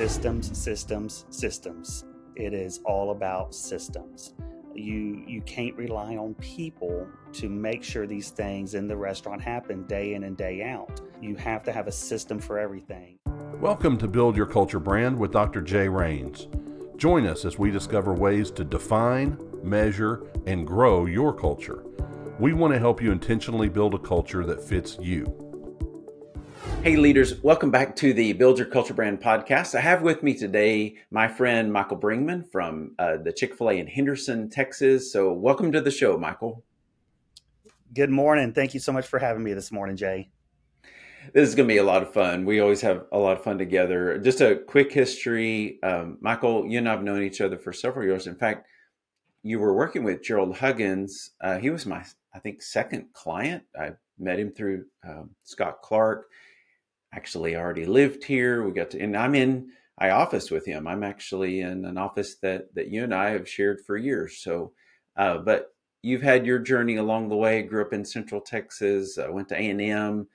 [0.00, 2.06] systems, systems, systems.
[2.34, 4.32] It is all about systems.
[4.74, 9.82] You you can't rely on people to make sure these things in the restaurant happen
[9.82, 11.02] day in and day out.
[11.20, 13.18] You have to have a system for everything.
[13.60, 15.60] Welcome to Build Your Culture Brand with Dr.
[15.60, 16.48] Jay Rains.
[16.96, 21.84] Join us as we discover ways to define, measure, and grow your culture.
[22.38, 25.49] We want to help you intentionally build a culture that fits you.
[26.82, 29.74] Hey, leaders, welcome back to the Build Your Culture Brand podcast.
[29.74, 33.74] I have with me today my friend Michael Bringman from uh, the Chick fil A
[33.74, 35.12] in Henderson, Texas.
[35.12, 36.64] So, welcome to the show, Michael.
[37.92, 38.54] Good morning.
[38.54, 40.30] Thank you so much for having me this morning, Jay.
[41.34, 42.46] This is going to be a lot of fun.
[42.46, 44.16] We always have a lot of fun together.
[44.16, 48.06] Just a quick history um, Michael, you and I have known each other for several
[48.06, 48.26] years.
[48.26, 48.66] In fact,
[49.42, 51.32] you were working with Gerald Huggins.
[51.42, 53.64] Uh, he was my, I think, second client.
[53.78, 56.26] I met him through um, Scott Clark
[57.12, 58.64] actually already lived here.
[58.64, 60.86] We got to, and I'm in, I office with him.
[60.86, 64.38] I'm actually in an office that that you and I have shared for years.
[64.38, 64.72] So,
[65.16, 67.62] uh, but you've had your journey along the way.
[67.62, 69.18] Grew up in Central Texas.
[69.18, 70.28] Uh, went to A and M.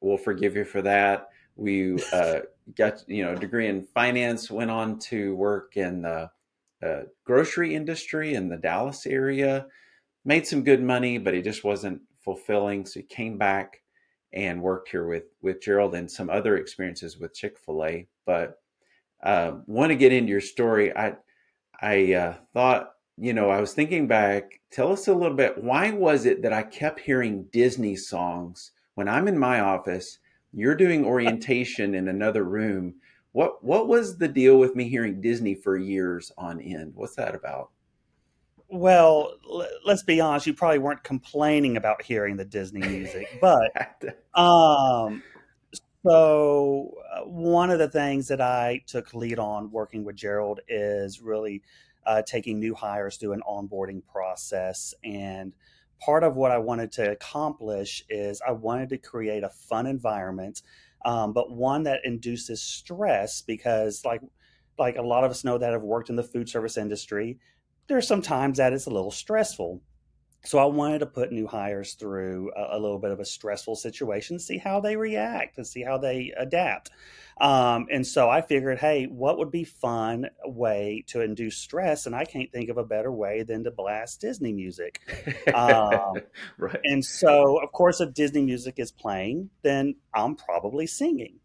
[0.00, 1.28] We'll forgive you for that.
[1.54, 2.40] We uh,
[2.76, 4.50] got you know a degree in finance.
[4.50, 6.30] Went on to work in the
[6.82, 9.66] uh, grocery industry in the Dallas area.
[10.24, 12.84] Made some good money, but it just wasn't fulfilling.
[12.86, 13.82] So he came back
[14.32, 18.06] and worked here with with Gerald and some other experiences with Chick Fil A.
[18.24, 18.58] But
[19.22, 20.96] uh, want to get into your story.
[20.96, 21.16] I
[21.80, 24.60] I uh, thought you know I was thinking back.
[24.70, 25.62] Tell us a little bit.
[25.62, 30.18] Why was it that I kept hearing Disney songs when I'm in my office?
[30.52, 32.94] You're doing orientation in another room.
[33.32, 36.92] What what was the deal with me hearing Disney for years on end?
[36.94, 37.70] What's that about?
[38.68, 40.46] Well, l- let's be honest.
[40.46, 43.72] You probably weren't complaining about hearing the Disney music, but
[44.38, 45.22] um,
[46.06, 51.20] so uh, one of the things that I took lead on working with Gerald is
[51.20, 51.62] really
[52.06, 54.94] uh, taking new hires through an onboarding process.
[55.04, 55.54] And
[56.00, 60.62] part of what I wanted to accomplish is I wanted to create a fun environment,
[61.04, 64.22] um, but one that induces stress because, like,
[64.78, 67.38] like a lot of us know that have worked in the food service industry
[67.88, 69.80] there's some times that it's a little stressful.
[70.44, 73.74] So I wanted to put new hires through a, a, little bit of a stressful
[73.74, 76.90] situation, see how they react and see how they adapt.
[77.40, 82.06] Um, and so I figured, hey, what would be fun way to induce stress?
[82.06, 85.00] And I can't think of a better way than to blast Disney music.
[85.52, 86.14] Um,
[86.58, 86.80] right.
[86.84, 91.40] And so, of course, if Disney music is playing, then I'm probably singing.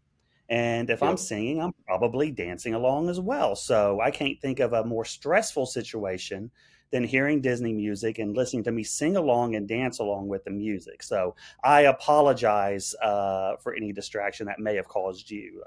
[0.52, 1.08] And if yep.
[1.08, 3.56] I'm singing, I'm probably dancing along as well.
[3.56, 6.50] So I can't think of a more stressful situation
[6.90, 10.50] than hearing Disney music and listening to me sing along and dance along with the
[10.50, 11.02] music.
[11.02, 15.62] So I apologize uh, for any distraction that may have caused you.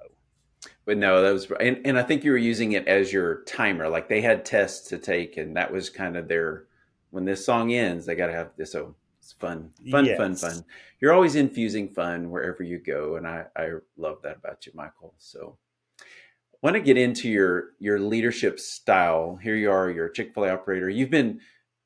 [0.85, 3.89] But no, that was, and, and I think you were using it as your timer.
[3.89, 6.65] Like they had tests to take, and that was kind of their,
[7.09, 8.73] when this song ends, they got to have this.
[8.73, 8.93] So
[9.25, 10.17] it's fun, fun, yes.
[10.17, 10.63] fun, fun.
[10.99, 15.15] You're always infusing fun wherever you go, and I I love that about you, Michael.
[15.17, 15.57] So,
[15.99, 19.39] I want to get into your your leadership style.
[19.41, 20.89] Here you are, you're a Chick Fil A operator.
[20.89, 21.39] You've been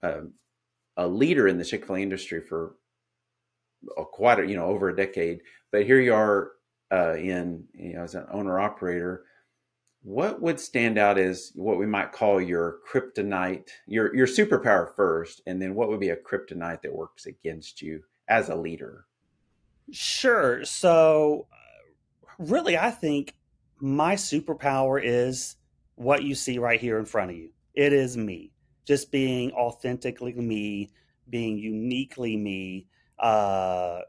[0.03, 0.23] uh,
[0.97, 2.75] a leader in the Chick Fil A industry for
[3.97, 5.39] a, quite a, you know over a decade,
[5.71, 6.51] but here you are
[6.91, 9.23] uh, in you know as an owner operator
[10.03, 15.41] what would stand out as what we might call your kryptonite, your your superpower first,
[15.45, 19.05] and then what would be a kryptonite that works against you as a leader?
[19.91, 20.63] Sure.
[20.63, 21.47] So,
[22.37, 23.35] really, I think
[23.79, 25.57] my superpower is
[25.95, 27.49] what you see right here in front of you.
[27.73, 28.51] It is me,
[28.85, 30.91] just being authentically me,
[31.29, 34.03] being uniquely me, because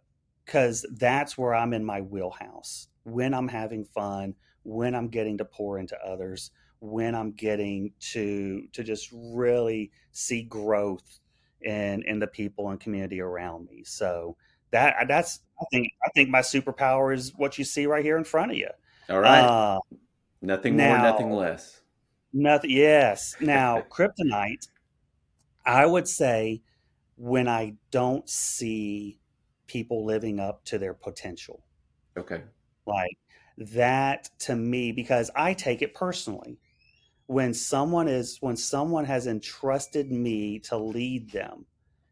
[0.84, 2.88] uh, that's where I'm in my wheelhouse.
[3.04, 6.50] When I'm having fun, when I'm getting to pour into others,
[6.80, 11.20] when I'm getting to to just really see growth
[11.62, 13.84] in in the people and community around me.
[13.84, 14.36] So
[14.70, 18.24] that that's I think I think my superpower is what you see right here in
[18.24, 18.70] front of you.
[19.08, 19.40] All right.
[19.40, 19.80] Uh,
[20.40, 21.80] nothing now, more, nothing less.
[22.32, 22.70] Nothing.
[22.70, 23.34] Yes.
[23.40, 24.68] Now, kryptonite.
[25.66, 26.62] I would say
[27.16, 29.20] when I don't see
[29.66, 31.62] people living up to their potential.
[32.16, 32.42] Okay.
[32.86, 33.18] Like
[33.60, 36.58] that to me because I take it personally.
[37.26, 41.66] When someone is when someone has entrusted me to lead them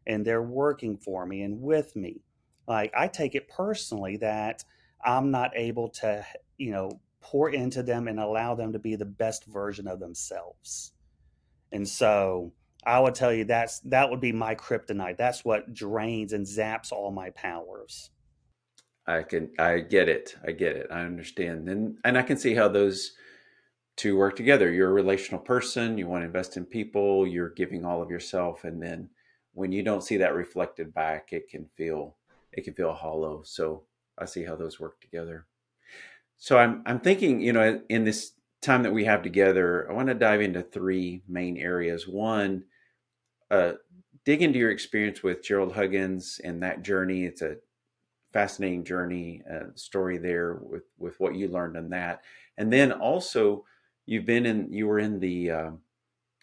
[0.07, 2.21] and they're working for me and with me,
[2.67, 4.63] like I take it personally that
[5.03, 6.25] I'm not able to,
[6.57, 10.93] you know, pour into them and allow them to be the best version of themselves.
[11.71, 12.53] And so
[12.85, 15.17] I would tell you that's that would be my kryptonite.
[15.17, 18.09] That's what drains and zaps all my powers.
[19.09, 20.35] I can I get it.
[20.45, 20.87] I get it.
[20.91, 21.67] I understand.
[21.67, 23.13] And and I can see how those
[23.97, 24.71] two work together.
[24.71, 28.63] You're a relational person, you want to invest in people, you're giving all of yourself
[28.63, 29.09] and then
[29.53, 32.15] when you don't see that reflected back, it can feel
[32.53, 33.41] it can feel hollow.
[33.43, 33.83] So
[34.17, 35.47] I see how those work together.
[36.37, 40.07] So I'm I'm thinking, you know, in this time that we have together, I want
[40.09, 42.07] to dive into three main areas.
[42.07, 42.65] One,
[43.49, 43.73] uh,
[44.23, 47.25] dig into your experience with Gerald Huggins and that journey.
[47.25, 47.57] It's a
[48.31, 52.21] fascinating journey uh, story there with with what you learned in that,
[52.57, 53.65] and then also
[54.05, 55.71] you've been in you were in the uh,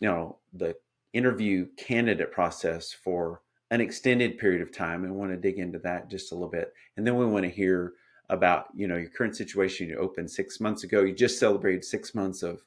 [0.01, 0.75] you know the
[1.13, 3.41] interview candidate process for
[3.71, 6.73] an extended period of time and want to dig into that just a little bit.
[6.97, 7.95] And then we want to hear
[8.29, 9.89] about you know your current situation.
[9.89, 11.03] You opened six months ago.
[11.03, 12.63] You just celebrated six months of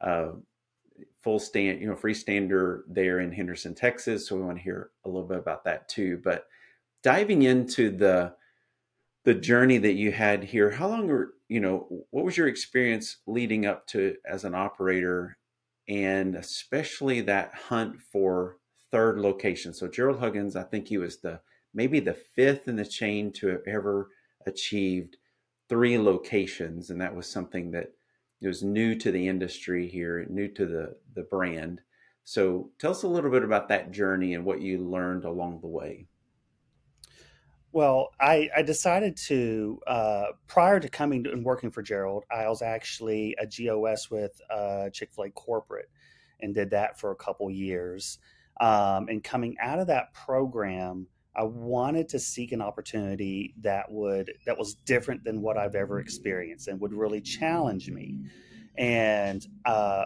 [0.00, 0.32] uh,
[1.22, 4.26] full stand you know freestander there in henderson texas.
[4.26, 6.20] So we want to hear a little bit about that too.
[6.22, 6.46] But
[7.02, 8.34] diving into the
[9.24, 13.18] the journey that you had here how long were you know what was your experience
[13.26, 15.36] leading up to as an operator
[15.88, 18.56] and especially that hunt for
[18.90, 19.72] third location.
[19.72, 21.40] So Gerald Huggins, I think he was the
[21.74, 24.10] maybe the fifth in the chain to have ever
[24.46, 25.16] achieved
[25.68, 27.92] three locations, and that was something that
[28.42, 31.80] was new to the industry here, new to the the brand.
[32.24, 35.66] So tell us a little bit about that journey and what you learned along the
[35.68, 36.06] way.
[37.72, 42.46] Well, I, I decided to, uh, prior to coming to, and working for Gerald, I
[42.48, 45.88] was actually a GOS with uh, Chick fil A corporate
[46.40, 48.18] and did that for a couple years.
[48.60, 54.30] Um, and coming out of that program, I wanted to seek an opportunity that would
[54.44, 58.18] that was different than what I've ever experienced and would really challenge me.
[58.76, 60.04] And uh,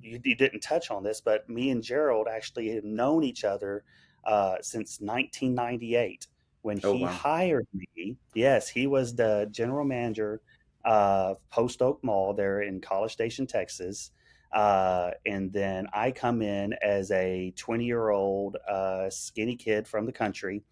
[0.00, 3.84] you, you, didn't touch on this, but me and Gerald actually had known each other
[4.24, 6.28] uh, since 1998
[6.62, 7.10] when oh, he wow.
[7.10, 8.16] hired me.
[8.34, 10.40] Yes, he was the general manager
[10.84, 14.10] of Post Oak Mall there in College Station, Texas.
[14.52, 20.06] Uh, and then I come in as a 20 year old uh, skinny kid from
[20.06, 20.62] the country,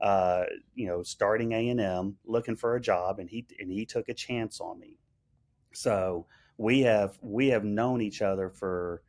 [0.00, 3.86] uh, you know, starting A and M, looking for a job, and he and he
[3.86, 4.98] took a chance on me.
[5.72, 9.02] So we have we have known each other for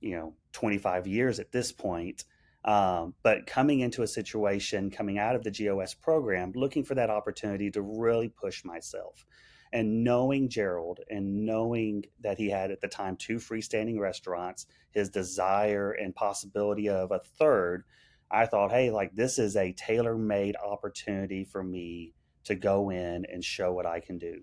[0.00, 2.24] you know 25 years at this point,
[2.64, 7.10] um, but coming into a situation, coming out of the GOS program, looking for that
[7.10, 9.24] opportunity to really push myself.
[9.72, 15.08] And knowing Gerald and knowing that he had at the time two freestanding restaurants, his
[15.08, 17.84] desire and possibility of a third,
[18.30, 22.14] I thought, hey, like this is a tailor made opportunity for me
[22.44, 24.42] to go in and show what I can do.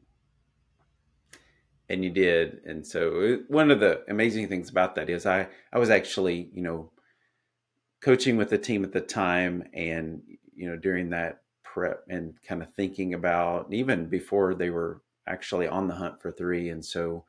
[1.90, 2.62] And you did.
[2.66, 6.62] And so one of the amazing things about that is I, I was actually, you
[6.62, 6.92] know,
[8.02, 10.22] coaching with the team at the time and
[10.56, 15.68] you know during that prep and kind of thinking about even before they were actually
[15.68, 16.70] on the hunt for three.
[16.70, 17.26] And so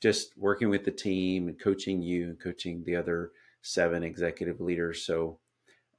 [0.00, 3.32] just working with the team and coaching you and coaching the other
[3.62, 5.04] seven executive leaders.
[5.04, 5.38] So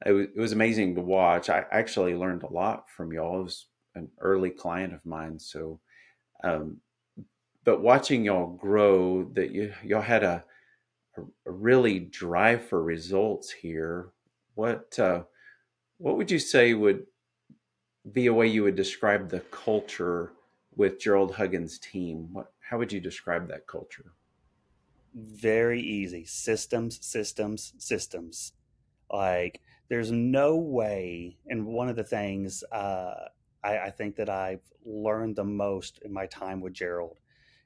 [0.05, 1.49] it was, it was amazing to watch.
[1.49, 3.41] I actually learned a lot from y'all.
[3.41, 5.39] It was an early client of mine.
[5.39, 5.79] So
[6.43, 6.77] um,
[7.65, 10.43] but watching y'all grow that you y'all had a a,
[11.45, 14.11] really drive for results here,
[14.55, 15.23] what uh,
[15.97, 17.05] what would you say would
[18.11, 20.31] be a way you would describe the culture
[20.75, 22.29] with Gerald Huggins' team?
[22.31, 24.13] What how would you describe that culture?
[25.15, 26.25] Very easy.
[26.25, 28.53] Systems, systems, systems.
[29.11, 31.37] Like there's no way.
[31.47, 33.13] And one of the things uh,
[33.63, 37.17] I, I think that I've learned the most in my time with Gerald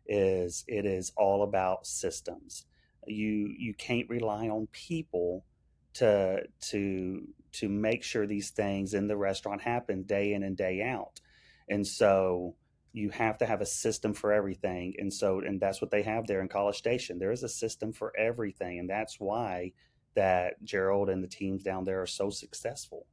[0.05, 2.65] is it is all about systems
[3.07, 5.45] you you can't rely on people
[5.93, 10.81] to to to make sure these things in the restaurant happen day in and day
[10.81, 11.21] out.
[11.69, 12.55] And so
[12.91, 14.95] you have to have a system for everything.
[14.97, 17.19] And so and that's what they have there in college station.
[17.19, 19.71] There is a system for everything and that's why
[20.15, 23.05] that gerald and the teams down there are so successful.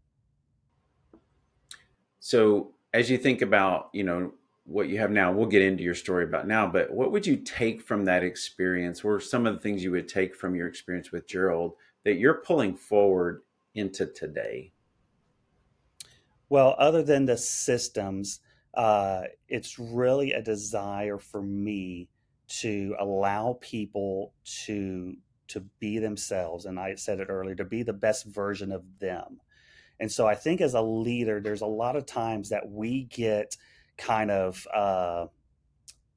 [2.19, 4.33] So as you think about you know
[4.71, 5.33] what you have now.
[5.33, 9.05] We'll get into your story about now, but what would you take from that experience?
[9.05, 11.75] Are some of the things you would take from your experience with Gerald
[12.05, 13.43] that you're pulling forward
[13.75, 14.73] into today?
[16.49, 18.41] Well, other than the systems,
[18.75, 22.09] uh, it's really a desire for me
[22.61, 24.33] to allow people
[24.67, 25.17] to
[25.49, 29.41] to be themselves, and I said it earlier, to be the best version of them.
[29.99, 33.57] And so I think as a leader, there's a lot of times that we get
[34.01, 35.27] kind of uh,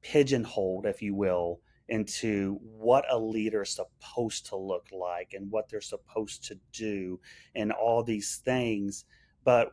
[0.02, 5.68] pigeonholed, if you will, into what a leader is supposed to look like and what
[5.68, 7.20] they're supposed to do
[7.54, 9.04] and all these things.
[9.44, 9.72] But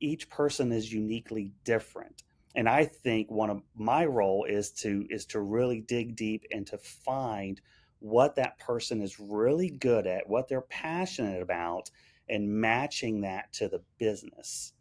[0.00, 2.22] each person is uniquely different.
[2.54, 6.66] and I think one of my role is to is to really dig deep and
[6.68, 7.60] to find
[8.00, 11.90] what that person is really good at, what they're passionate about,
[12.28, 14.72] and matching that to the business.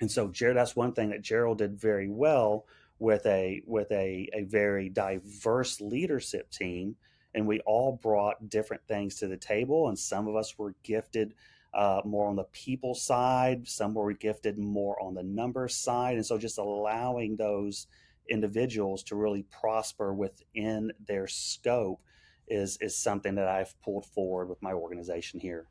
[0.00, 2.66] And so, Gerald, that's one thing that Gerald did very well
[2.98, 6.96] with a with a, a very diverse leadership team,
[7.34, 9.88] and we all brought different things to the table.
[9.88, 11.34] And some of us were gifted
[11.74, 16.26] uh, more on the people side, some were gifted more on the number side, and
[16.26, 17.86] so just allowing those
[18.28, 22.00] individuals to really prosper within their scope
[22.48, 25.66] is is something that I've pulled forward with my organization here.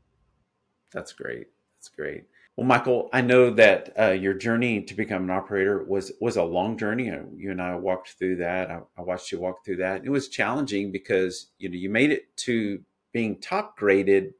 [0.92, 1.46] That's great.
[1.76, 2.24] That's great.
[2.60, 6.44] Well, Michael, I know that uh, your journey to become an operator was was a
[6.44, 7.10] long journey.
[7.10, 8.70] Uh, you and I walked through that.
[8.70, 10.04] I, I watched you walk through that.
[10.04, 12.82] It was challenging because you know you made it to
[13.14, 14.34] being top graded,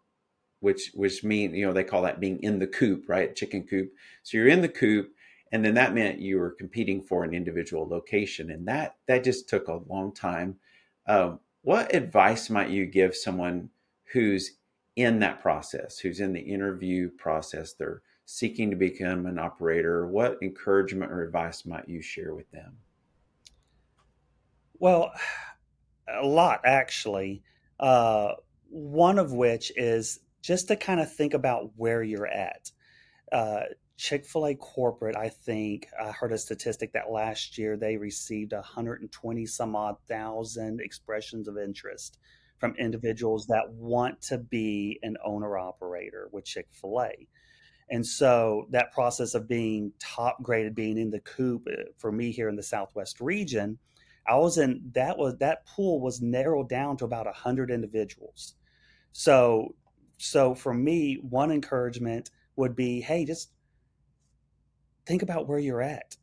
[0.61, 3.35] which which mean you know they call that being in the coop, right?
[3.35, 3.91] Chicken coop.
[4.23, 5.13] So you're in the coop,
[5.51, 9.49] and then that meant you were competing for an individual location, and that that just
[9.49, 10.57] took a long time.
[11.07, 13.71] Um, what advice might you give someone
[14.13, 14.59] who's
[14.97, 17.73] in that process, who's in the interview process?
[17.73, 20.07] They're seeking to become an operator.
[20.07, 22.77] What encouragement or advice might you share with them?
[24.79, 25.11] Well,
[26.09, 27.43] a lot actually.
[27.81, 28.35] Uh,
[28.69, 32.71] one of which is just to kind of think about where you're at.
[33.33, 33.63] Uh,
[33.97, 38.53] Chick fil A corporate, I think, I heard a statistic that last year they received
[38.53, 42.19] 120 some odd thousand expressions of interest
[42.59, 47.27] from individuals that want to be an owner operator with Chick fil A.
[47.91, 52.31] And so that process of being top graded, being in the coop uh, for me
[52.31, 53.79] here in the Southwest region,
[54.27, 58.55] I was in that was that pool was narrowed down to about 100 individuals.
[59.13, 59.75] So
[60.19, 63.51] so for me, one encouragement would be, hey, just
[65.07, 66.17] think about where you're at.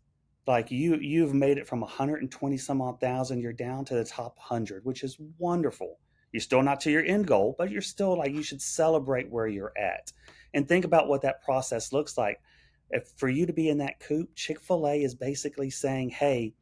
[0.46, 4.38] Like you, you've made it from 120 some odd thousand, you're down to the top
[4.38, 6.00] 100, which is wonderful.
[6.32, 9.48] You're still not to your end goal, but you're still like, you should celebrate where
[9.48, 10.12] you're at
[10.54, 12.42] and think about what that process looks like.
[12.90, 16.54] If for you to be in that coop, Chick fil A is basically saying, hey,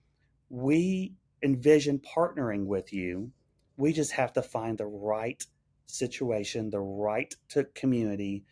[0.50, 1.14] we
[1.44, 3.32] envision partnering with you.
[3.78, 5.44] We just have to find the right
[5.86, 8.44] situation, the right to community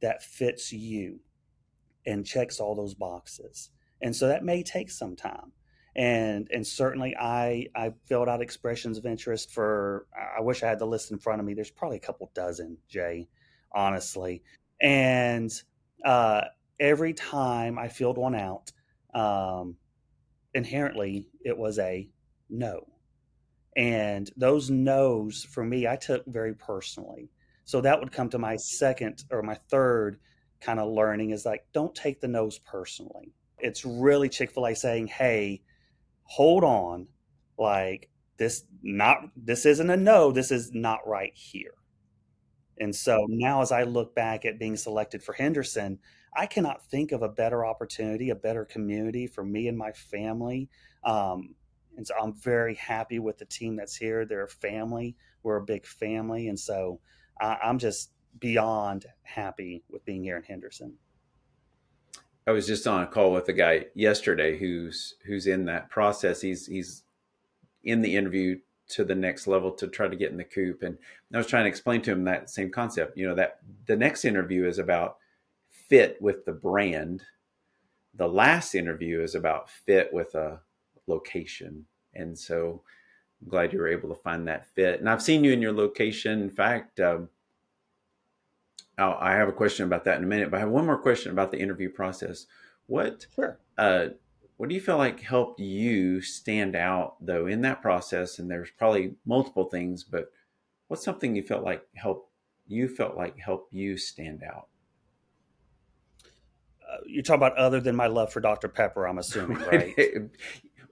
[0.00, 1.20] that fits you
[2.06, 3.70] and checks all those boxes.
[4.00, 5.52] And so that may take some time.
[5.96, 10.78] And and certainly I I filled out expressions of interest for I wish I had
[10.78, 11.54] the list in front of me.
[11.54, 13.28] There's probably a couple dozen, Jay,
[13.72, 14.42] honestly.
[14.80, 15.50] And
[16.04, 16.42] uh,
[16.78, 18.72] every time I filled one out,
[19.14, 19.76] um,
[20.54, 22.08] inherently it was a
[22.48, 22.86] no.
[23.76, 27.30] And those no's for me, I took very personally.
[27.64, 30.18] So that would come to my second or my third
[30.60, 33.32] kind of learning is like, don't take the no's personally.
[33.58, 35.62] It's really Chick fil A saying, hey,
[36.24, 37.08] hold on.
[37.58, 38.08] Like,
[38.38, 41.74] this not this isn't a no this is not right here
[42.80, 45.98] and so now as i look back at being selected for henderson
[46.36, 50.68] i cannot think of a better opportunity a better community for me and my family
[51.04, 51.54] um,
[51.96, 55.64] and so i'm very happy with the team that's here they're a family we're a
[55.64, 57.00] big family and so
[57.40, 60.94] I, i'm just beyond happy with being here in Henderson.
[62.46, 66.40] I was just on a call with a guy yesterday who's who's in that process.
[66.40, 67.02] He's he's
[67.84, 68.58] in the interview
[68.88, 70.98] to the next level to try to get in the coop, and
[71.32, 73.16] I was trying to explain to him that same concept.
[73.16, 75.16] You know that the next interview is about
[75.70, 77.22] fit with the brand.
[78.14, 80.60] The last interview is about fit with a
[81.06, 82.82] location, and so
[83.42, 85.00] I'm glad you were able to find that fit.
[85.00, 86.40] And I've seen you in your location.
[86.42, 87.00] In fact.
[87.00, 87.28] Um,
[88.98, 90.98] I'll, I have a question about that in a minute, but I have one more
[90.98, 92.46] question about the interview process.
[92.86, 93.60] What sure.
[93.78, 94.08] uh,
[94.58, 98.38] what do you feel like helped you stand out though in that process?
[98.38, 100.30] And there's probably multiple things, but
[100.88, 102.30] what's something you felt like helped
[102.66, 104.66] you felt like helped you stand out?
[106.82, 108.68] Uh, you're talking about other than my love for Dr.
[108.68, 109.94] Pepper, I'm assuming, right?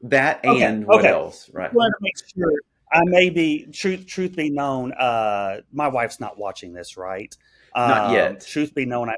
[0.03, 0.85] that and okay.
[0.85, 1.09] what okay.
[1.09, 1.71] else, right?
[1.71, 2.53] I want to make sure
[2.93, 4.07] I may be truth.
[4.07, 7.37] Truth be known, uh, my wife's not watching this, right?
[7.75, 8.47] Not um, yet.
[8.47, 9.17] Truth be known, I.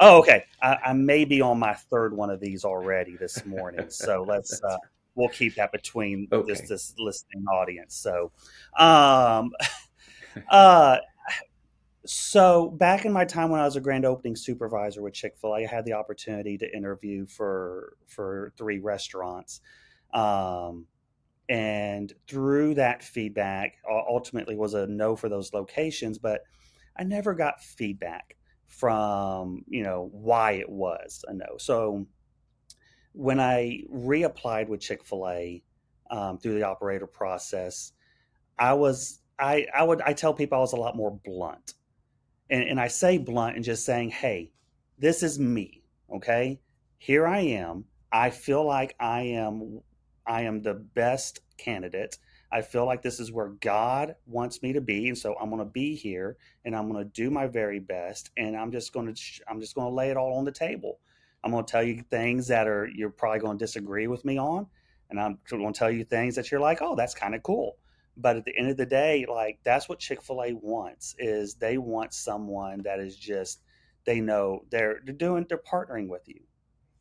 [0.00, 0.44] Oh, okay.
[0.62, 4.62] I, I, may be on my third one of these already this morning, so let's
[4.64, 4.78] uh,
[5.14, 6.50] we'll keep that between okay.
[6.50, 7.96] this this listening audience.
[7.96, 8.32] So,
[8.78, 9.50] um,
[10.50, 10.98] uh,
[12.06, 15.54] so back in my time when I was a grand opening supervisor with Chick Fil
[15.54, 19.60] A, I had the opportunity to interview for for three restaurants.
[20.14, 20.86] Um,
[21.50, 23.74] and through that feedback
[24.08, 26.42] ultimately was a no for those locations but
[26.96, 28.36] I never got feedback
[28.70, 31.58] from, you know, why it was a no.
[31.58, 32.06] So
[33.12, 35.62] when I reapplied with Chick Fil A
[36.10, 37.92] um, through the operator process,
[38.58, 41.74] I was I I would I tell people I was a lot more blunt,
[42.48, 44.52] and and I say blunt and just saying, hey,
[44.98, 45.82] this is me,
[46.14, 46.60] okay?
[46.96, 47.84] Here I am.
[48.12, 49.80] I feel like I am
[50.26, 52.18] I am the best candidate.
[52.52, 55.60] I feel like this is where God wants me to be, and so I'm going
[55.60, 59.12] to be here, and I'm going to do my very best, and I'm just going
[59.14, 60.98] to I'm just going to lay it all on the table.
[61.44, 64.36] I'm going to tell you things that are you're probably going to disagree with me
[64.38, 64.66] on,
[65.10, 67.76] and I'm going to tell you things that you're like, oh, that's kind of cool.
[68.16, 71.54] But at the end of the day, like that's what Chick Fil A wants is
[71.54, 73.62] they want someone that is just
[74.04, 76.40] they know they're they're doing they're partnering with you,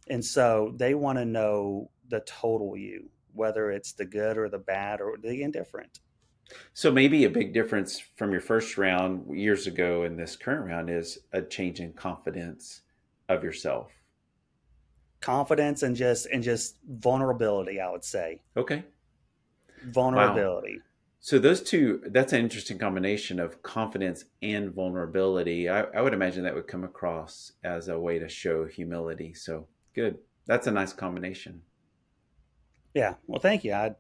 [0.08, 4.60] and so they want to know the total you whether it's the good or the
[4.60, 6.00] bad or the indifferent.
[6.74, 10.90] So maybe a big difference from your first round years ago and this current round
[10.90, 12.82] is a change in confidence
[13.30, 13.92] of yourself.
[15.22, 18.42] Confidence and just and just vulnerability, I would say.
[18.58, 18.84] Okay.
[19.86, 20.78] Vulnerability.
[20.78, 20.84] Wow.
[21.22, 25.70] So those two, that's an interesting combination of confidence and vulnerability.
[25.70, 29.34] I, I would imagine that would come across as a way to show humility.
[29.34, 30.18] So good.
[30.46, 31.62] That's a nice combination.
[33.00, 33.14] Yeah.
[33.28, 33.72] Well, thank you.
[33.72, 33.96] I,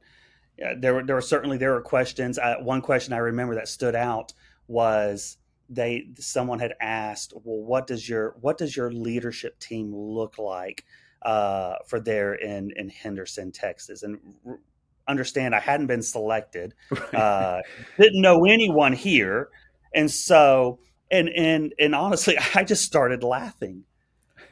[0.58, 2.38] yeah, there were there were certainly there were questions.
[2.38, 4.34] I, one question I remember that stood out
[4.68, 5.38] was
[5.70, 10.84] they someone had asked, "Well, what does your what does your leadership team look like
[11.22, 14.60] uh, for there in in Henderson, Texas?" And r-
[15.08, 16.74] understand, I hadn't been selected,
[17.14, 17.62] uh,
[17.98, 19.48] didn't know anyone here,
[19.96, 20.80] and so
[21.10, 23.86] and and and honestly, I just started laughing.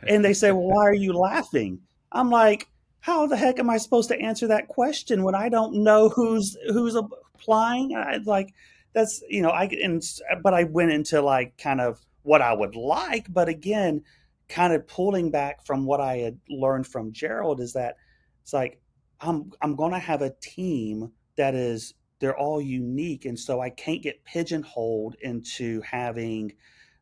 [0.07, 1.81] And they say, "Well, why are you laughing?"
[2.13, 2.69] I'm like
[3.07, 6.57] how the heck am I supposed to answer that question when I don't know who's
[6.67, 7.95] who's applying?
[7.95, 8.53] I, like
[8.91, 10.03] that's you know I and
[10.43, 14.03] but I went into like kind of what I would like, but again,
[14.49, 17.95] kind of pulling back from what I had learned from Gerald is that
[18.43, 18.81] it's like
[19.21, 23.69] I'm I'm going to have a team that is they're all unique, and so I
[23.69, 26.51] can't get pigeonholed into having.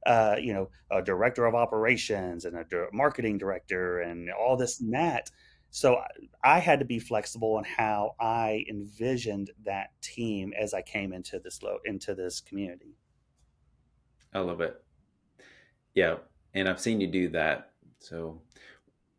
[0.05, 4.93] Uh, you know, a director of operations and a marketing director and all this and
[4.93, 5.31] that
[5.75, 6.01] so
[6.41, 11.37] I had to be flexible in how I envisioned that team as I came into
[11.37, 12.95] this low into this community.
[14.33, 14.81] I love it.
[15.93, 16.19] Yeah,
[16.53, 17.71] and I've seen you do that.
[17.99, 18.39] So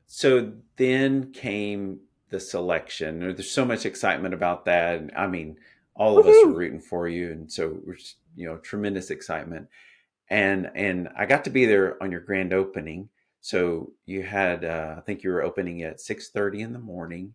[0.07, 3.19] so then came the selection.
[3.21, 5.11] There's so much excitement about that.
[5.15, 5.59] I mean,
[5.95, 6.39] all of Woo-hoo!
[6.39, 7.99] us are rooting for you, and so we're
[8.35, 9.69] you know tremendous excitement.
[10.31, 13.11] And and I got to be there on your grand opening,
[13.47, 17.33] so you had, uh, I think you were opening at six thirty in the morning,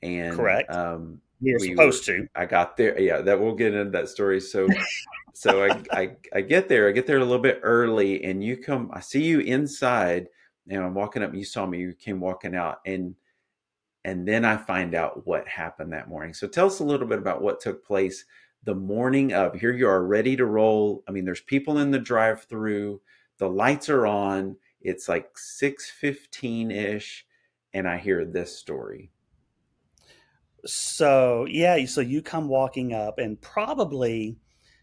[0.00, 0.74] and correct.
[0.74, 2.28] Um, You're we supposed were, to.
[2.34, 2.98] I got there.
[2.98, 4.40] Yeah, that we'll get into that story.
[4.40, 4.66] So,
[5.34, 6.88] so I, I I get there.
[6.88, 8.90] I get there a little bit early, and you come.
[8.94, 10.28] I see you inside,
[10.70, 11.28] and I'm walking up.
[11.28, 11.80] And You saw me.
[11.80, 13.14] You came walking out, and
[14.06, 16.32] and then I find out what happened that morning.
[16.32, 18.24] So tell us a little bit about what took place
[18.64, 19.60] the morning of.
[19.60, 21.04] Here you are, ready to roll.
[21.06, 23.02] I mean, there's people in the drive-through.
[23.36, 27.26] The lights are on it's like 6:15 ish
[27.72, 29.10] and I hear this story.
[30.66, 34.38] So, yeah, so you come walking up and probably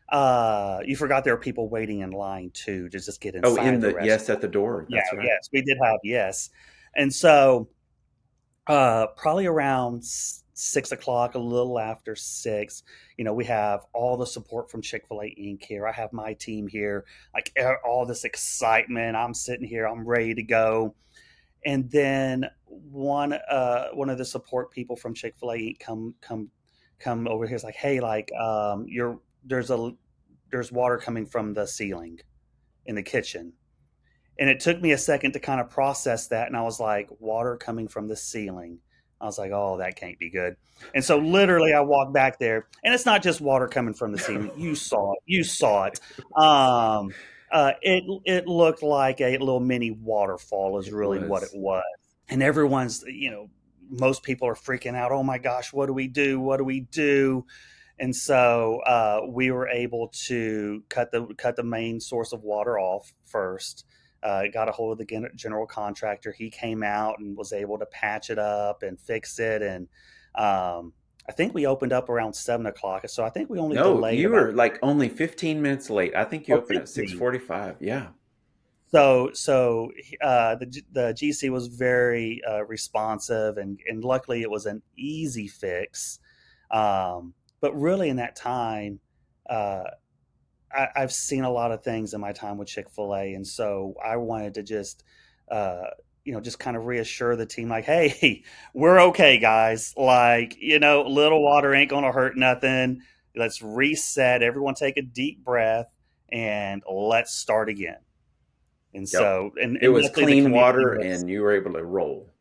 [0.10, 3.60] uh you forgot there were people waiting in line too to just get inside.
[3.60, 4.88] Oh, in the, the yes at the door.
[4.90, 5.26] That's yeah, right.
[5.26, 6.50] yes, we did have yes.
[6.96, 7.68] And so
[8.68, 10.04] uh probably around
[10.58, 12.82] six o'clock, a little after six.
[13.16, 15.64] You know, we have all the support from Chick fil A Inc.
[15.64, 15.88] here.
[15.88, 19.16] I have my team here, like all this excitement.
[19.16, 20.96] I'm sitting here, I'm ready to go.
[21.66, 25.80] And then one uh one of the support people from Chick fil A Inc.
[25.80, 26.50] come come
[27.00, 27.56] come over here.
[27.56, 29.92] It's like, hey, like um you're there's a
[30.50, 32.20] there's water coming from the ceiling
[32.86, 33.54] in the kitchen.
[34.40, 36.48] And it took me a second to kind of process that.
[36.48, 38.80] And I was like, water coming from the ceiling
[39.20, 40.56] I was like, oh, that can't be good.
[40.94, 44.20] And so literally I walked back there and it's not just water coming from the
[44.20, 44.52] ceiling.
[44.58, 45.20] You saw it.
[45.26, 46.00] You saw it.
[46.36, 47.14] Um,
[47.52, 51.84] uh, it, it looked like a little mini waterfall is really what it was.
[52.30, 53.50] And everyone's, you know,
[53.90, 55.12] most people are freaking out.
[55.12, 56.40] Oh my gosh, what do we do?
[56.40, 57.46] What do we do?
[58.00, 62.78] And so uh, we were able to cut the cut the main source of water
[62.78, 63.86] off first,
[64.24, 66.32] uh, got a hold of the general contractor.
[66.32, 69.62] He came out and was able to patch it up and fix it.
[69.62, 69.88] And
[70.36, 70.94] um,
[71.28, 73.08] I think we opened up around seven o'clock.
[73.10, 74.20] So I think we only no, delayed.
[74.20, 76.16] you were like only fifteen minutes late.
[76.16, 76.82] I think you oh, opened 15.
[76.82, 77.78] at six forty-five.
[77.80, 78.08] Yeah.
[78.90, 84.66] So so uh, the the GC was very uh, responsive, and and luckily it was
[84.66, 86.20] an easy fix.
[86.72, 89.00] Um, but really, in that time,
[89.50, 89.84] uh,
[90.72, 93.46] I, have seen a lot of things in my time with Chick Fil A, and
[93.46, 95.04] so I wanted to just,
[95.50, 95.88] uh,
[96.24, 99.94] you know, just kind of reassure the team, like, hey, we're okay, guys.
[99.96, 103.02] Like, you know, little water ain't going to hurt nothing.
[103.36, 104.42] Let's reset.
[104.42, 105.88] Everyone take a deep breath
[106.30, 108.00] and let's start again.
[108.94, 109.10] And yep.
[109.10, 112.34] so, and, it and was clean water, was, and you were able to roll.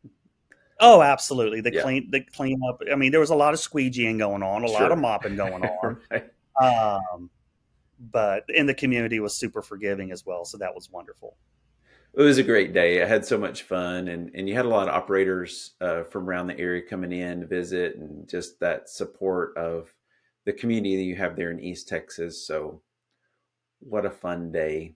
[0.79, 1.61] Oh, absolutely.
[1.61, 1.81] The yeah.
[1.81, 2.81] clean, the clean up.
[2.91, 4.81] I mean, there was a lot of squeegeeing going on, a sure.
[4.81, 5.97] lot of mopping going on.
[6.11, 6.31] right.
[6.59, 7.29] Um,
[7.99, 11.37] but and the community was super forgiving as well, so that was wonderful.
[12.13, 13.03] It was a great day.
[13.03, 16.29] I had so much fun, and and you had a lot of operators uh, from
[16.29, 19.93] around the area coming in to visit, and just that support of
[20.45, 22.45] the community that you have there in East Texas.
[22.45, 22.81] So,
[23.79, 24.95] what a fun day!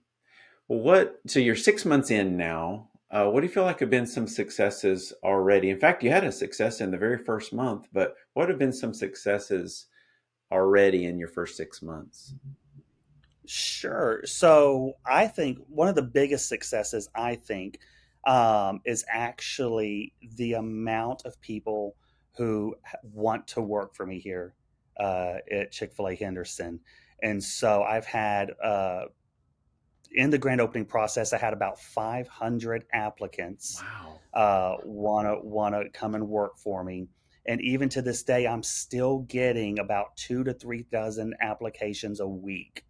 [0.67, 1.19] Well, what?
[1.27, 2.89] So you're six months in now.
[3.11, 5.69] Uh, what do you feel like have been some successes already?
[5.69, 8.71] In fact, you had a success in the very first month, but what have been
[8.71, 9.87] some successes
[10.49, 12.35] already in your first six months?
[13.53, 14.21] Sure.
[14.23, 17.79] So I think one of the biggest successes, I think,
[18.25, 21.97] um, is actually the amount of people
[22.37, 24.55] who want to work for me here
[24.97, 26.79] uh, at Chick fil A Henderson.
[27.21, 29.07] And so I've had uh,
[30.13, 34.19] in the grand opening process, I had about 500 applicants wow.
[34.33, 37.09] uh, wanna wanna come and work for me.
[37.45, 42.27] And even to this day, I'm still getting about two to three dozen applications a
[42.27, 42.85] week.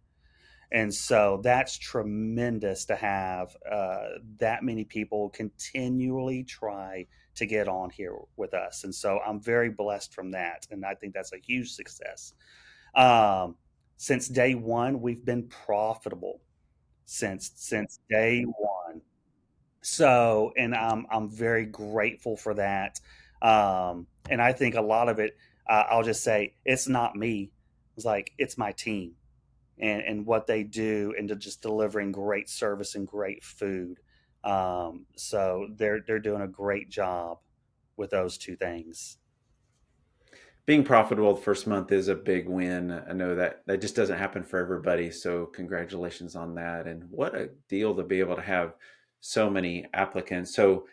[0.72, 4.08] And so that's tremendous to have uh,
[4.38, 8.84] that many people continually try to get on here with us.
[8.84, 10.66] And so I'm very blessed from that.
[10.70, 12.32] And I think that's a huge success.
[12.94, 13.56] Um,
[13.98, 16.40] since day one, we've been profitable
[17.04, 19.02] since since day one.
[19.82, 22.98] So, and I'm I'm very grateful for that.
[23.42, 25.36] Um, and I think a lot of it,
[25.68, 27.50] uh, I'll just say, it's not me.
[27.96, 29.12] It's like it's my team,
[29.82, 34.00] and and what they do, into just delivering great service and great food.
[34.44, 37.38] Um, so they're they're doing a great job
[37.98, 39.18] with those two things
[40.64, 42.92] being profitable the first month is a big win.
[43.08, 45.10] I know that that just doesn't happen for everybody.
[45.10, 46.86] So congratulations on that.
[46.86, 48.74] And what a deal to be able to have
[49.20, 50.54] so many applicants.
[50.54, 50.86] So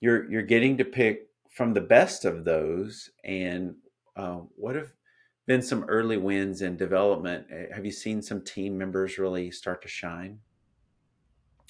[0.00, 3.10] you're you're getting to pick from the best of those.
[3.24, 3.76] And
[4.16, 4.92] uh, what have
[5.46, 7.46] been some early wins in development?
[7.50, 10.40] Eh, have you seen some team members really start to shine?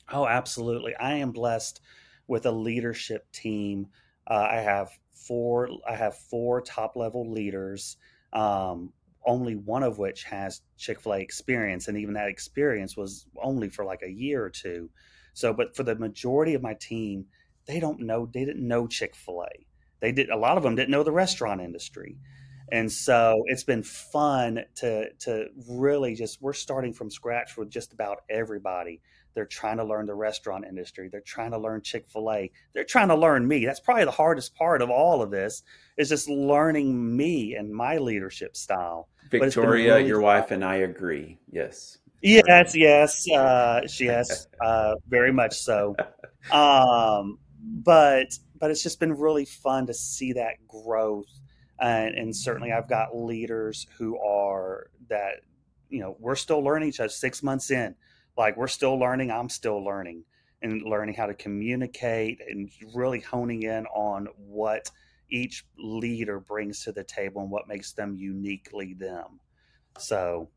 [0.09, 0.95] Oh, absolutely.
[0.97, 1.81] I am blessed
[2.27, 3.89] with a leadership team.
[4.27, 7.97] Uh, I have four i have four top level leaders
[8.33, 8.93] um,
[9.25, 14.03] only one of which has chick-fil-a experience and even that experience was only for like
[14.03, 14.91] a year or two
[15.35, 17.27] so but for the majority of my team
[17.67, 19.67] they don't know they didn't know chick-fil-a
[20.01, 22.19] they did a lot of them didn't know the restaurant industry
[22.75, 27.93] and so it's been fun to to really just we're starting from scratch with just
[27.93, 29.01] about everybody
[29.35, 31.09] they're trying to learn the restaurant industry.
[31.09, 32.51] They're trying to learn Chick fil A.
[32.73, 33.67] They're trying to learn me.
[33.67, 35.63] That's probably the hardest part of all of this
[35.97, 39.09] is just learning me and my leadership style.
[39.31, 40.25] Victoria, really your fun.
[40.25, 41.39] wife, and I agree.
[41.51, 41.99] Yes.
[42.23, 45.95] Yes, yes, uh, yes, uh, very much so.
[46.51, 51.29] Um, but but it's just been really fun to see that growth,
[51.81, 55.43] and, and certainly I've got leaders who are that
[55.89, 57.09] you know we're still learning each other.
[57.09, 57.95] Six months in,
[58.37, 60.25] like we're still learning i'm still learning
[60.63, 64.91] and learning how to communicate and really honing in on what
[65.31, 69.41] each leader brings to the table and what makes them uniquely them
[69.99, 70.49] so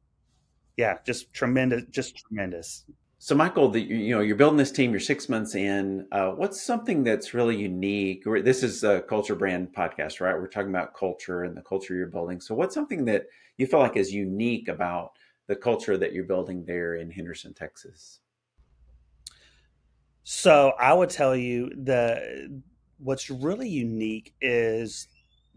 [0.75, 2.85] yeah just tremendous just tremendous
[3.27, 6.07] so michael the, you know you're building this team you're six months in.
[6.13, 8.23] Uh, what's something that's really unique?
[8.23, 10.33] This is a culture brand podcast right?
[10.33, 12.39] We're talking about culture and the culture you're building.
[12.39, 13.25] So what's something that
[13.57, 15.11] you feel like is unique about
[15.47, 18.21] the culture that you're building there in Henderson, Texas?
[20.23, 22.61] So I would tell you the
[22.97, 25.09] what's really unique is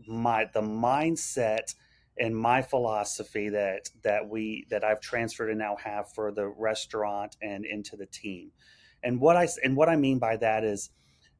[0.08, 1.76] my the mindset
[2.20, 7.36] and my philosophy that that we that I've transferred and now have for the restaurant
[7.42, 8.52] and into the team.
[9.02, 10.90] And what I and what I mean by that is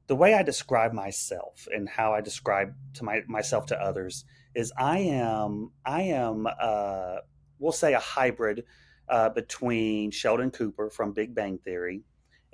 [0.07, 4.73] the way I describe myself and how I describe to my myself to others is
[4.77, 7.17] I am I am uh,
[7.59, 8.65] we'll say a hybrid
[9.09, 12.03] uh, between Sheldon Cooper from Big Bang Theory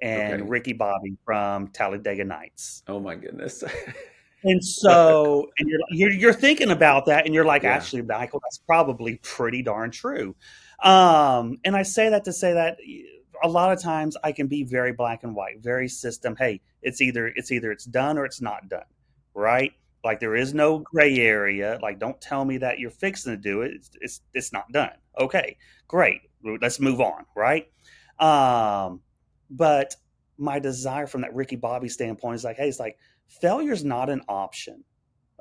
[0.02, 0.50] and okay.
[0.50, 2.82] Ricky Bobby from Talladega Nights.
[2.88, 3.62] Oh my goodness.
[4.44, 7.74] and so and you're, you're, you're thinking about that and you're like yeah.
[7.74, 10.34] actually Michael that's probably pretty darn true.
[10.82, 12.78] Um, and I say that to say that
[13.42, 16.36] a lot of times I can be very black and white, very system.
[16.36, 18.84] Hey, it's either it's either it's done or it's not done,
[19.34, 19.72] right?
[20.04, 21.78] Like there is no gray area.
[21.82, 23.72] Like don't tell me that you're fixing to do it.
[23.72, 24.92] It's it's, it's not done.
[25.18, 25.56] Okay,
[25.88, 26.20] great.
[26.60, 27.68] Let's move on, right?
[28.18, 29.00] Um,
[29.50, 29.96] but
[30.38, 34.22] my desire from that Ricky Bobby standpoint is like, hey, it's like failure's not an
[34.28, 34.84] option.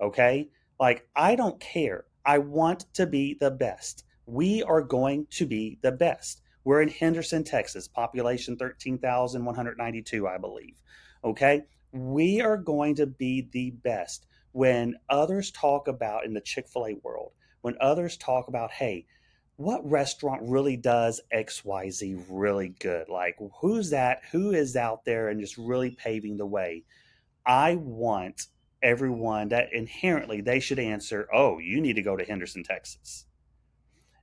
[0.01, 0.49] Okay.
[0.79, 2.05] Like, I don't care.
[2.25, 4.03] I want to be the best.
[4.25, 6.41] We are going to be the best.
[6.63, 10.81] We're in Henderson, Texas, population 13,192, I believe.
[11.23, 11.63] Okay.
[11.91, 14.25] We are going to be the best.
[14.51, 19.05] When others talk about in the Chick fil A world, when others talk about, hey,
[19.57, 23.07] what restaurant really does XYZ really good?
[23.09, 24.21] Like, who's that?
[24.31, 26.83] Who is out there and just really paving the way?
[27.45, 28.47] I want
[28.81, 33.25] everyone that inherently they should answer, oh, you need to go to Henderson, Texas.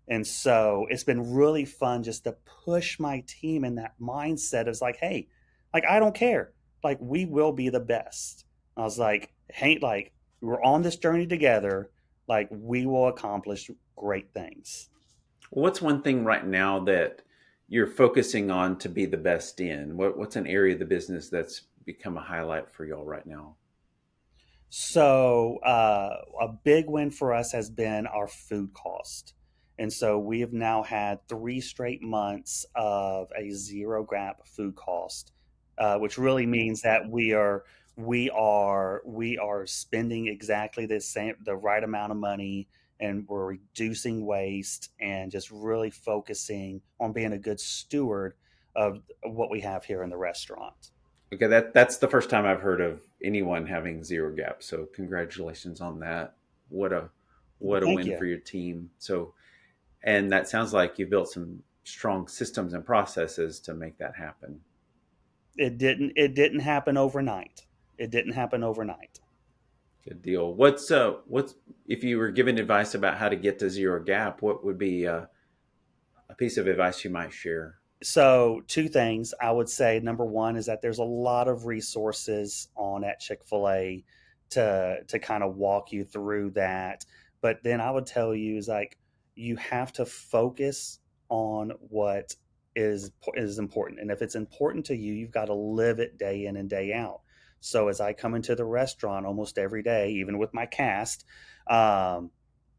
[0.08, 4.80] And so it's been really fun just to push my team in that mindset of
[4.80, 5.28] like, hey,
[5.72, 6.52] like, I don't care.
[6.84, 8.44] Like, we will be the best.
[8.76, 11.90] I was like, hey, like, we're on this journey together.
[12.28, 14.88] Like, we will accomplish great things.
[15.50, 17.22] What's one thing right now that
[17.68, 19.96] you're focusing on to be the best in?
[19.96, 23.56] What, what's an area of the business that's become a highlight for y'all right now?
[24.68, 29.34] So, uh, a big win for us has been our food cost.
[29.78, 35.32] And so we have now had three straight months of a zero gap food cost,
[35.78, 37.64] uh, which really means that we are
[37.96, 42.66] we are we are spending exactly the same the right amount of money
[43.00, 48.34] and we're reducing waste and just really focusing on being a good steward
[48.76, 50.92] of what we have here in the restaurant.
[51.32, 54.62] Okay, that that's the first time I've heard of anyone having zero gap.
[54.62, 56.34] So congratulations on that.
[56.68, 57.08] What a
[57.58, 58.18] what a Thank win you.
[58.18, 58.90] for your team.
[58.98, 59.32] So
[60.04, 64.60] and that sounds like you built some strong systems and processes to make that happen.
[65.56, 67.62] It didn't it didn't happen overnight.
[67.96, 69.20] It didn't happen overnight.
[70.04, 70.52] Good deal.
[70.52, 71.54] What's uh what's
[71.86, 75.06] if you were given advice about how to get to zero gap, what would be
[75.06, 75.26] uh,
[76.28, 77.76] a piece of advice you might share?
[78.02, 80.00] So, two things I would say.
[80.00, 84.04] Number one is that there's a lot of resources on at Chick Fil A
[84.50, 87.04] to to kind of walk you through that.
[87.40, 88.98] But then I would tell you is like
[89.34, 92.34] you have to focus on what
[92.74, 96.46] is is important, and if it's important to you, you've got to live it day
[96.46, 97.20] in and day out.
[97.60, 101.24] So as I come into the restaurant almost every day, even with my cast,
[101.68, 102.30] um,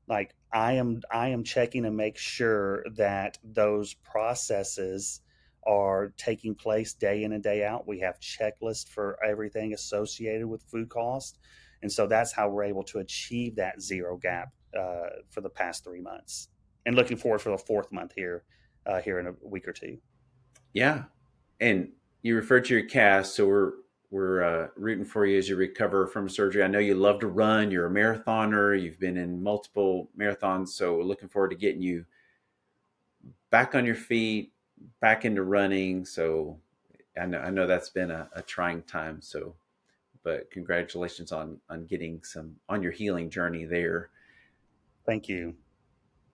[0.07, 5.21] like I am I am checking to make sure that those processes
[5.65, 7.87] are taking place day in and day out.
[7.87, 11.39] We have checklists for everything associated with food cost.
[11.81, 15.83] And so that's how we're able to achieve that zero gap uh, for the past
[15.83, 16.49] three months.
[16.85, 18.43] And looking forward for the fourth month here,
[18.85, 19.97] uh, here in a week or two.
[20.73, 21.03] Yeah.
[21.59, 21.89] And
[22.21, 23.35] you referred to your cast.
[23.35, 23.71] So we're
[24.13, 26.61] we're uh, rooting for you as you recover from surgery.
[26.61, 27.71] I know you love to run.
[27.71, 28.79] You're a marathoner.
[28.79, 30.69] You've been in multiple marathons.
[30.69, 32.05] So we're looking forward to getting you
[33.49, 34.53] back on your feet,
[35.01, 36.05] back into running.
[36.05, 36.59] So
[37.19, 39.19] I know I know that's been a, a trying time.
[39.19, 39.55] So,
[40.23, 44.11] but congratulations on on getting some on your healing journey there.
[45.07, 45.55] Thank you,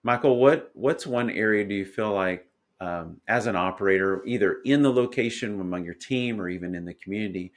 [0.03, 0.35] Michael.
[0.35, 2.45] What what's one area do you feel like
[2.81, 6.93] um, as an operator, either in the location among your team or even in the
[6.95, 7.53] community?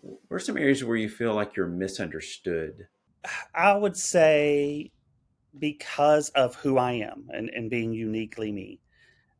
[0.00, 2.88] What are some areas where you feel like you're misunderstood?
[3.54, 4.92] I would say
[5.58, 8.80] because of who I am and, and being uniquely me.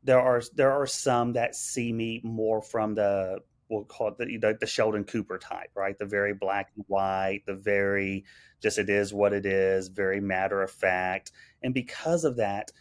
[0.03, 4.57] There are there are some that see me more from the we'll call it the,
[4.59, 5.96] the Sheldon Cooper type, right?
[5.96, 8.25] The very black and white, the very
[8.61, 11.31] just it is what it is, very matter of fact.
[11.62, 12.73] And because of that,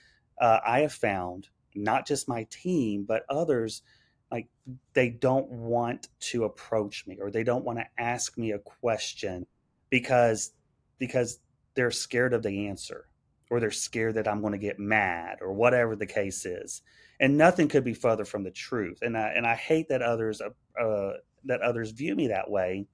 [0.42, 3.84] uh, I have found not just my team, but others
[4.32, 4.48] like
[4.94, 9.46] they don't want to approach me or they don't want to ask me a question
[9.90, 10.52] because
[11.00, 11.40] because
[11.76, 13.08] they're scared of the answer
[13.50, 16.82] or they're scared that I'm going to get mad or whatever the case is.
[17.20, 19.00] And nothing could be further from the truth.
[19.02, 21.14] And I and I hate that others uh, uh
[21.46, 22.88] that others view me that way.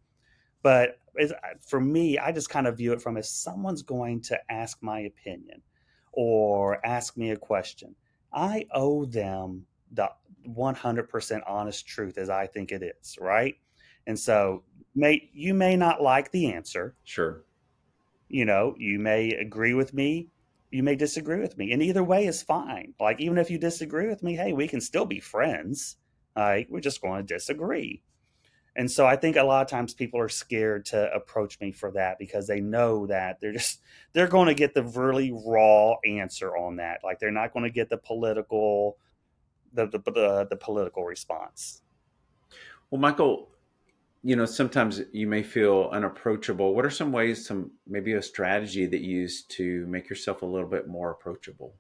[0.61, 0.99] But
[1.67, 5.01] for me, I just kind of view it from if someone's going to ask my
[5.01, 5.61] opinion
[6.11, 7.95] or ask me a question,
[8.33, 10.09] I owe them the
[10.45, 13.55] 100% honest truth as I think it is, right?
[14.07, 14.63] And so,
[14.95, 16.95] may you may not like the answer.
[17.03, 17.43] Sure.
[18.29, 20.29] You know, you may agree with me,
[20.71, 22.93] you may disagree with me, and either way is fine.
[22.99, 25.97] Like even if you disagree with me, hey, we can still be friends.
[26.35, 28.01] Like we're just going to disagree.
[28.77, 31.91] And so I think a lot of times people are scared to approach me for
[31.91, 33.79] that because they know that they're just
[34.13, 36.99] they're going to get the really raw answer on that.
[37.03, 38.97] Like they're not going to get the political
[39.75, 41.81] the the, the, the political response.
[42.89, 43.49] Well, Michael,
[44.23, 46.73] you know, sometimes you may feel unapproachable.
[46.73, 50.45] What are some ways, some maybe a strategy that you use to make yourself a
[50.45, 51.75] little bit more approachable?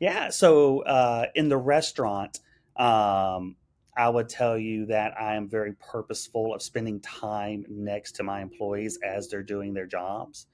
[0.00, 0.30] Yeah.
[0.30, 2.40] So uh, in the restaurant,
[2.76, 3.54] um,
[3.96, 8.40] I would tell you that I am very purposeful of spending time next to my
[8.40, 10.46] employees as they're doing their jobs.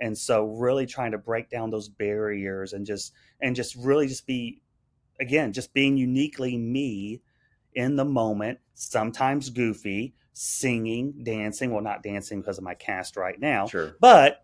[0.00, 4.26] And so really trying to break down those barriers and just and just really just
[4.26, 4.62] be
[5.20, 7.20] again, just being uniquely me
[7.74, 13.40] in the moment, sometimes goofy, singing, dancing, well not dancing because of my cast right
[13.40, 13.66] now.
[13.66, 13.96] Sure.
[14.00, 14.42] But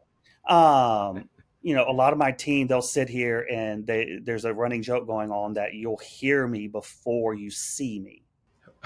[0.49, 1.29] um
[1.63, 4.83] you know, a lot of my team, they'll sit here and they, there's a running
[4.83, 8.23] joke going on that you'll hear me before you see me.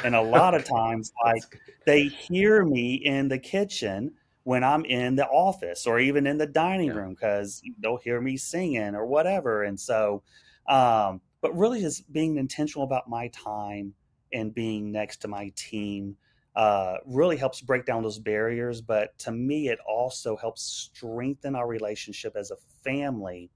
[0.02, 5.14] And a lot of times, like they hear me in the kitchen when I'm in
[5.14, 6.94] the office or even in the dining yeah.
[6.94, 9.62] room because they'll hear me singing or whatever.
[9.62, 10.22] And so,
[10.68, 13.92] um, but really just being intentional about my time
[14.32, 16.16] and being next to my team
[16.56, 18.80] uh, really helps break down those barriers.
[18.80, 23.50] But to me, it also helps strengthen our relationship as a family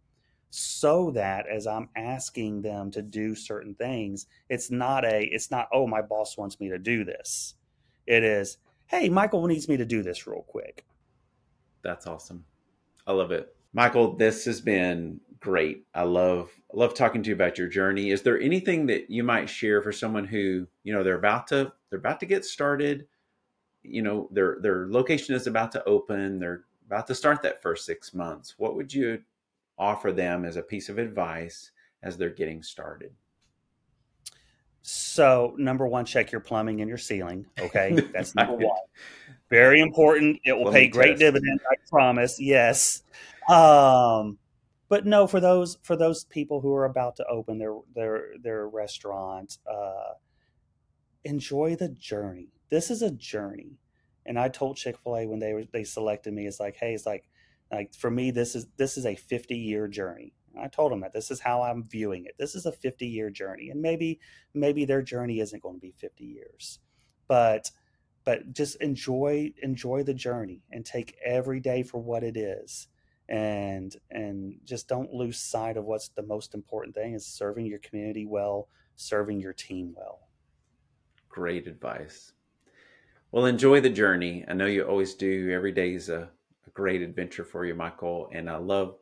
[0.51, 5.68] so that as I'm asking them to do certain things, it's not a, it's not,
[5.72, 7.55] oh, my boss wants me to do this.
[8.07, 10.85] It is, hey, Michael needs me to do this real quick.
[11.81, 12.44] That's awesome.
[13.07, 13.57] I love it.
[13.72, 15.85] Michael, this has been great.
[15.94, 18.11] I love love talking to you about your journey.
[18.11, 21.72] Is there anything that you might share for someone who, you know, they're about to
[21.90, 23.07] they're about to get started,
[23.83, 27.85] you know, their their location is about to open, they're about to start that first
[27.85, 28.55] 6 months.
[28.59, 29.20] What would you
[29.79, 31.70] offer them as a piece of advice
[32.03, 33.12] as they're getting started?
[34.83, 37.44] So, number one, check your plumbing and your ceiling.
[37.61, 38.01] Okay.
[38.12, 38.79] That's number one.
[39.51, 40.40] Very important.
[40.44, 42.40] It will pay great dividends, I promise.
[42.40, 43.03] Yes.
[43.51, 44.38] Um,
[44.88, 48.68] but no, for those for those people who are about to open their their their
[48.68, 50.14] restaurant, uh,
[51.24, 52.48] enjoy the journey.
[52.70, 53.79] This is a journey,
[54.27, 56.94] and I told Chick Fil A when they were they selected me, it's like, hey,
[56.94, 57.24] it's like
[57.70, 60.33] like for me, this is this is a 50 year journey.
[60.59, 62.35] I told them that this is how I'm viewing it.
[62.38, 64.20] This is a 50 year journey, and maybe
[64.55, 66.81] maybe their journey isn't going to be 50 years,
[67.27, 67.70] but
[68.24, 72.88] but just enjoy enjoy the journey and take every day for what it is,
[73.28, 77.78] and and just don't lose sight of what's the most important thing is serving your
[77.78, 80.20] community well, serving your team well.
[81.28, 82.32] Great advice.
[83.30, 84.44] Well, enjoy the journey.
[84.48, 85.50] I know you always do.
[85.50, 86.30] Every day is a
[86.68, 88.30] a great adventure for you, Michael.
[88.32, 88.96] And I love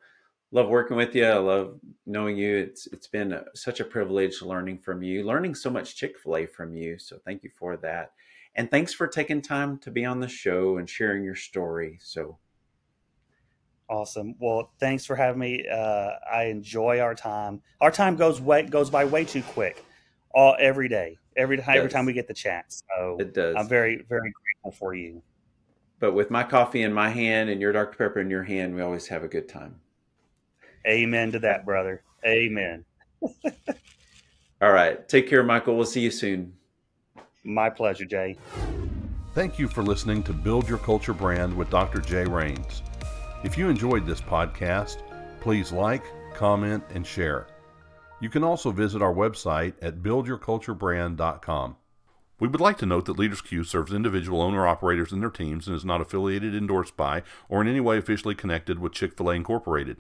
[0.53, 1.27] love working with you.
[1.27, 2.57] I love knowing you.
[2.57, 6.37] It's it's been a, such a privilege learning from you, learning so much Chick Fil
[6.37, 6.99] A from you.
[6.99, 8.13] So thank you for that,
[8.55, 11.99] and thanks for taking time to be on the show and sharing your story.
[12.03, 12.39] So
[13.89, 14.35] awesome.
[14.39, 15.67] Well, thanks for having me.
[15.71, 17.63] Uh, I enjoy our time.
[17.81, 19.85] Our time goes way goes by way too quick.
[20.35, 22.83] All every day, every time, every time we get the chance.
[22.97, 23.57] So it does.
[23.57, 25.23] I'm very very grateful for you
[25.99, 27.97] but with my coffee in my hand and your Dr.
[27.97, 29.81] Pepper in your hand, we always have a good time.
[30.87, 32.03] Amen to that, brother.
[32.25, 32.85] Amen.
[34.63, 35.07] All right.
[35.09, 35.77] Take care, Michael.
[35.77, 36.55] We'll see you soon.
[37.45, 38.37] My pleasure, Jay.
[39.35, 42.01] Thank you for listening to Build Your Culture Brand with Dr.
[42.01, 42.83] Jay Rains.
[43.47, 44.97] If you enjoyed this podcast,
[45.41, 46.03] please like,
[46.35, 47.47] comment, and share.
[48.21, 51.77] You can also visit our website at buildyourculturebrand.com.
[52.41, 55.69] We would like to note that Leaders Q serves individual owner operators and their teams
[55.69, 59.31] and is not affiliated, endorsed by, or in any way officially connected with Chick fil
[59.31, 59.99] A Incorporated.